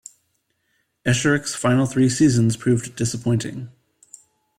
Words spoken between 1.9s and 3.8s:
seasons proved disappointing.